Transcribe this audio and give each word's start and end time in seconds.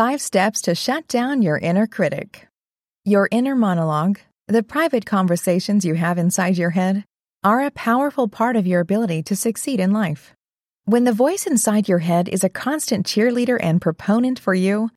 Five 0.00 0.22
steps 0.22 0.62
to 0.62 0.74
shut 0.74 1.06
down 1.08 1.42
your 1.42 1.58
inner 1.58 1.86
critic. 1.86 2.48
Your 3.04 3.28
inner 3.30 3.54
monologue, 3.54 4.18
the 4.48 4.62
private 4.62 5.04
conversations 5.04 5.84
you 5.84 5.92
have 5.92 6.16
inside 6.16 6.56
your 6.56 6.70
head, 6.70 7.04
are 7.44 7.60
a 7.60 7.70
powerful 7.70 8.26
part 8.26 8.56
of 8.56 8.66
your 8.66 8.80
ability 8.80 9.22
to 9.24 9.36
succeed 9.36 9.78
in 9.78 9.92
life. 9.92 10.32
When 10.86 11.04
the 11.04 11.12
voice 11.12 11.46
inside 11.46 11.86
your 11.86 11.98
head 11.98 12.30
is 12.30 12.42
a 12.42 12.48
constant 12.48 13.04
cheerleader 13.04 13.58
and 13.60 13.78
proponent 13.78 14.38
for 14.38 14.54
you, 14.54 14.88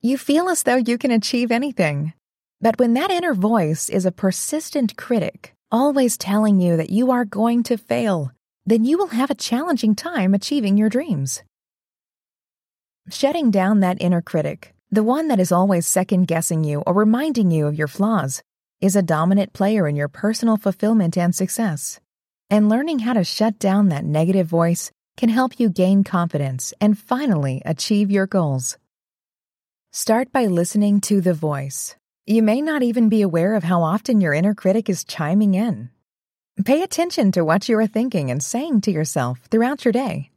you 0.00 0.18
feel 0.18 0.48
as 0.48 0.64
though 0.64 0.82
you 0.88 0.98
can 0.98 1.12
achieve 1.12 1.52
anything. 1.52 2.12
But 2.60 2.80
when 2.80 2.94
that 2.94 3.12
inner 3.12 3.34
voice 3.34 3.88
is 3.88 4.06
a 4.06 4.10
persistent 4.10 4.96
critic, 4.96 5.54
always 5.70 6.18
telling 6.18 6.58
you 6.58 6.76
that 6.78 6.90
you 6.90 7.12
are 7.12 7.24
going 7.24 7.62
to 7.62 7.78
fail, 7.78 8.32
then 8.66 8.84
you 8.84 8.98
will 8.98 9.14
have 9.14 9.30
a 9.30 9.36
challenging 9.36 9.94
time 9.94 10.34
achieving 10.34 10.76
your 10.76 10.88
dreams. 10.88 11.44
Shutting 13.10 13.50
down 13.50 13.80
that 13.80 14.02
inner 14.02 14.20
critic, 14.20 14.74
the 14.90 15.02
one 15.02 15.28
that 15.28 15.40
is 15.40 15.50
always 15.50 15.86
second 15.86 16.26
guessing 16.26 16.62
you 16.62 16.80
or 16.80 16.92
reminding 16.92 17.50
you 17.50 17.66
of 17.66 17.74
your 17.74 17.88
flaws, 17.88 18.42
is 18.82 18.96
a 18.96 19.02
dominant 19.02 19.54
player 19.54 19.88
in 19.88 19.96
your 19.96 20.08
personal 20.08 20.58
fulfillment 20.58 21.16
and 21.16 21.34
success. 21.34 22.00
And 22.50 22.68
learning 22.68 22.98
how 22.98 23.14
to 23.14 23.24
shut 23.24 23.58
down 23.58 23.88
that 23.88 24.04
negative 24.04 24.46
voice 24.46 24.90
can 25.16 25.30
help 25.30 25.58
you 25.58 25.70
gain 25.70 26.04
confidence 26.04 26.74
and 26.82 26.98
finally 26.98 27.62
achieve 27.64 28.10
your 28.10 28.26
goals. 28.26 28.76
Start 29.90 30.30
by 30.30 30.44
listening 30.44 31.00
to 31.02 31.22
the 31.22 31.34
voice. 31.34 31.96
You 32.26 32.42
may 32.42 32.60
not 32.60 32.82
even 32.82 33.08
be 33.08 33.22
aware 33.22 33.54
of 33.54 33.64
how 33.64 33.82
often 33.82 34.20
your 34.20 34.34
inner 34.34 34.54
critic 34.54 34.90
is 34.90 35.02
chiming 35.02 35.54
in. 35.54 35.88
Pay 36.62 36.82
attention 36.82 37.32
to 37.32 37.44
what 37.44 37.70
you 37.70 37.78
are 37.78 37.86
thinking 37.86 38.30
and 38.30 38.42
saying 38.42 38.82
to 38.82 38.90
yourself 38.90 39.40
throughout 39.50 39.86
your 39.86 39.92
day. 39.92 40.30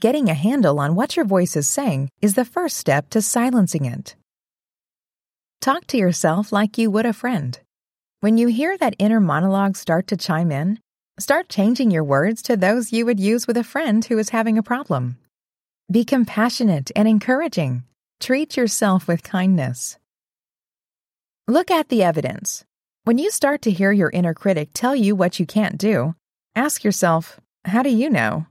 Getting 0.00 0.28
a 0.28 0.34
handle 0.34 0.78
on 0.78 0.94
what 0.94 1.16
your 1.16 1.24
voice 1.24 1.56
is 1.56 1.66
saying 1.66 2.10
is 2.22 2.34
the 2.34 2.44
first 2.44 2.76
step 2.76 3.10
to 3.10 3.20
silencing 3.20 3.84
it. 3.84 4.14
Talk 5.60 5.88
to 5.88 5.96
yourself 5.96 6.52
like 6.52 6.78
you 6.78 6.88
would 6.88 7.04
a 7.04 7.12
friend. 7.12 7.58
When 8.20 8.38
you 8.38 8.46
hear 8.46 8.78
that 8.78 8.94
inner 9.00 9.18
monologue 9.18 9.76
start 9.76 10.06
to 10.08 10.16
chime 10.16 10.52
in, 10.52 10.78
start 11.18 11.48
changing 11.48 11.90
your 11.90 12.04
words 12.04 12.42
to 12.42 12.56
those 12.56 12.92
you 12.92 13.06
would 13.06 13.18
use 13.18 13.48
with 13.48 13.56
a 13.56 13.64
friend 13.64 14.04
who 14.04 14.18
is 14.18 14.28
having 14.28 14.56
a 14.56 14.62
problem. 14.62 15.18
Be 15.90 16.04
compassionate 16.04 16.92
and 16.94 17.08
encouraging. 17.08 17.82
Treat 18.20 18.56
yourself 18.56 19.08
with 19.08 19.24
kindness. 19.24 19.98
Look 21.48 21.72
at 21.72 21.88
the 21.88 22.04
evidence. 22.04 22.64
When 23.02 23.18
you 23.18 23.32
start 23.32 23.62
to 23.62 23.72
hear 23.72 23.90
your 23.90 24.10
inner 24.10 24.34
critic 24.34 24.68
tell 24.74 24.94
you 24.94 25.16
what 25.16 25.40
you 25.40 25.46
can't 25.46 25.76
do, 25.76 26.14
ask 26.54 26.84
yourself, 26.84 27.40
how 27.64 27.82
do 27.82 27.90
you 27.90 28.08
know? 28.08 28.46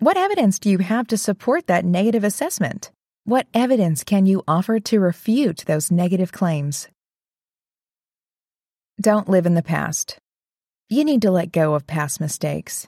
What 0.00 0.16
evidence 0.16 0.60
do 0.60 0.70
you 0.70 0.78
have 0.78 1.08
to 1.08 1.16
support 1.16 1.66
that 1.66 1.84
negative 1.84 2.22
assessment? 2.22 2.92
What 3.24 3.48
evidence 3.52 4.04
can 4.04 4.26
you 4.26 4.44
offer 4.46 4.78
to 4.78 5.00
refute 5.00 5.64
those 5.66 5.90
negative 5.90 6.30
claims? 6.30 6.88
Don't 9.00 9.28
live 9.28 9.44
in 9.44 9.54
the 9.54 9.62
past. 9.62 10.16
You 10.88 11.04
need 11.04 11.20
to 11.22 11.32
let 11.32 11.50
go 11.50 11.74
of 11.74 11.88
past 11.88 12.20
mistakes. 12.20 12.86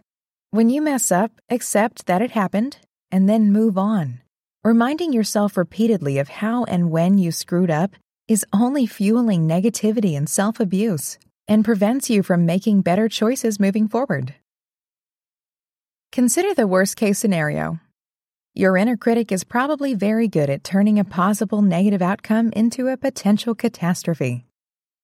When 0.52 0.70
you 0.70 0.80
mess 0.80 1.10
up, 1.10 1.32
accept 1.50 2.06
that 2.06 2.22
it 2.22 2.30
happened 2.30 2.78
and 3.10 3.28
then 3.28 3.50
move 3.52 3.76
on. 3.76 4.20
Reminding 4.62 5.12
yourself 5.12 5.56
repeatedly 5.56 6.18
of 6.18 6.28
how 6.28 6.62
and 6.62 6.92
when 6.92 7.18
you 7.18 7.32
screwed 7.32 7.72
up 7.72 7.96
is 8.28 8.46
only 8.52 8.86
fueling 8.86 9.48
negativity 9.48 10.16
and 10.16 10.28
self 10.28 10.60
abuse 10.60 11.18
and 11.48 11.64
prevents 11.64 12.08
you 12.08 12.22
from 12.22 12.46
making 12.46 12.82
better 12.82 13.08
choices 13.08 13.58
moving 13.58 13.88
forward. 13.88 14.36
Consider 16.12 16.54
the 16.54 16.66
worst 16.66 16.96
case 16.96 17.20
scenario. 17.20 17.78
Your 18.52 18.76
inner 18.76 18.96
critic 18.96 19.30
is 19.30 19.44
probably 19.44 19.94
very 19.94 20.26
good 20.26 20.50
at 20.50 20.64
turning 20.64 20.98
a 20.98 21.04
possible 21.04 21.62
negative 21.62 22.02
outcome 22.02 22.50
into 22.52 22.88
a 22.88 22.96
potential 22.96 23.54
catastrophe. 23.54 24.44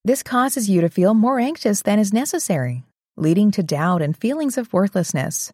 This 0.04 0.24
causes 0.24 0.68
you 0.68 0.80
to 0.80 0.88
feel 0.88 1.14
more 1.14 1.38
anxious 1.38 1.80
than 1.82 2.00
is 2.00 2.12
necessary, 2.12 2.82
leading 3.16 3.52
to 3.52 3.62
doubt 3.62 4.02
and 4.02 4.16
feelings 4.16 4.58
of 4.58 4.72
worthlessness. 4.72 5.52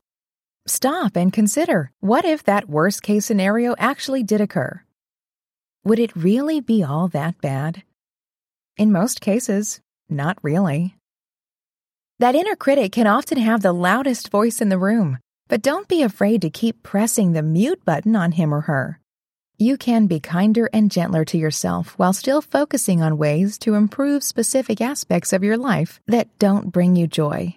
Stop 0.67 1.17
and 1.17 1.31
consider 1.31 1.91
what 2.01 2.25
if 2.25 2.43
that 2.45 2.71
worst 2.71 3.03
case 3.03 3.27
scenario 3.27 3.75
actually 3.79 4.23
did 4.23 4.41
occur? 4.41 4.81
Would 5.85 5.99
it 5.99 6.17
really 6.17 6.63
be 6.63 6.83
all 6.83 7.09
that 7.09 7.39
bad? 7.43 7.83
In 8.79 8.91
most 8.91 9.21
cases, 9.21 9.83
not 10.09 10.39
really. 10.41 10.97
That 12.21 12.35
inner 12.35 12.57
critic 12.57 12.93
can 12.93 13.07
often 13.07 13.37
have 13.37 13.61
the 13.61 13.75
loudest 13.75 14.31
voice 14.31 14.63
in 14.63 14.71
the 14.71 14.79
room, 14.79 15.19
but 15.53 15.61
don't 15.61 15.87
be 15.87 16.01
afraid 16.01 16.41
to 16.41 16.49
keep 16.49 16.83
pressing 16.83 17.33
the 17.33 17.43
mute 17.43 17.85
button 17.85 18.17
on 18.17 18.33
him 18.33 18.55
or 18.55 18.63
her. 18.63 18.99
You 19.59 19.77
can 19.77 20.07
be 20.07 20.19
kinder 20.19 20.71
and 20.73 20.91
gentler 20.91 21.27
to 21.27 21.37
yourself 21.37 21.93
while 21.99 22.15
still 22.15 22.41
focusing 22.41 23.03
on 23.03 23.19
ways 23.19 23.59
to 23.59 23.75
improve 23.75 24.25
specific 24.25 24.81
aspects 24.81 25.35
of 25.35 25.45
your 25.45 25.59
life 25.59 26.01
that 26.07 26.39
don't 26.39 26.73
bring 26.73 26.97
you 26.97 27.07
joy. 27.07 27.57